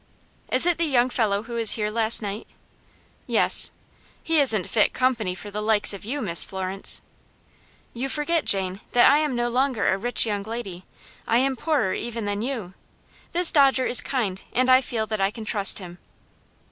"Is 0.51 0.65
it 0.65 0.79
the 0.79 0.85
young 0.85 1.11
fellow 1.11 1.43
who 1.43 1.53
was 1.53 1.73
here 1.73 1.91
last 1.91 2.23
night?" 2.23 2.47
"Yes." 3.27 3.69
"He 4.23 4.39
isn't 4.39 4.65
fit 4.65 4.93
company 4.95 5.35
for 5.35 5.51
the 5.51 5.61
likes 5.61 5.93
of 5.93 6.03
you, 6.05 6.23
Miss 6.23 6.43
Florence." 6.43 7.03
"You 7.93 8.09
forget, 8.09 8.43
Jane, 8.43 8.81
that 8.93 9.11
I 9.11 9.19
am 9.19 9.35
no 9.35 9.47
longer 9.47 9.89
a 9.93 9.99
rich 9.99 10.25
young 10.25 10.41
lady. 10.41 10.85
I 11.27 11.37
am 11.37 11.55
poorer 11.55 11.95
than 11.95 12.03
even 12.03 12.41
you. 12.41 12.73
This 13.31 13.51
Dodger 13.51 13.85
is 13.85 14.01
kind, 14.01 14.43
and 14.53 14.71
I 14.71 14.81
feel 14.81 15.05
that 15.05 15.21
I 15.21 15.29
can 15.29 15.45
trust 15.45 15.77
him." 15.77 15.99